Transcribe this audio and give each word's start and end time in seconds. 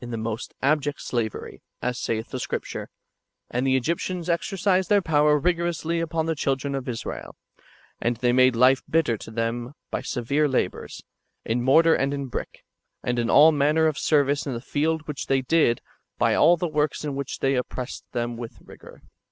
477 0.01 0.23
the 0.23 0.29
most 0.31 0.53
abject 0.63 0.99
slavery, 0.99 1.61
as 1.79 1.99
saith 1.99 2.29
the 2.29 2.39
Scripture:" 2.39 2.89
And 3.51 3.67
the 3.67 3.75
Egyptians 3.77 4.31
exercised 4.31 4.89
tlieir 4.89 5.03
power 5.03 5.37
rigorously 5.37 5.99
upon 5.99 6.25
the 6.25 6.33
children 6.33 6.73
of 6.73 6.89
Israel; 6.89 7.35
and 8.01 8.17
they 8.17 8.31
made 8.33 8.55
life 8.55 8.81
bitter 8.89 9.15
to 9.17 9.29
them 9.29 9.73
by 9.91 10.01
severe 10.01 10.47
labours, 10.47 11.03
in 11.45 11.61
mortar 11.61 11.93
and 11.93 12.15
in 12.15 12.29
brick, 12.29 12.65
and 13.03 13.19
in 13.19 13.29
all 13.29 13.51
manner 13.51 13.85
of 13.85 13.99
service 13.99 14.47
in 14.47 14.55
the 14.55 14.59
field 14.59 15.07
which 15.07 15.27
they 15.27 15.43
did, 15.43 15.81
by 16.17 16.33
all 16.33 16.57
the 16.57 16.67
works 16.67 17.05
in 17.05 17.13
which 17.13 17.37
they 17.37 17.55
op 17.55 17.69
pressed 17.69 18.03
them 18.11 18.37
with 18.37 18.57
rigour." 18.63 19.03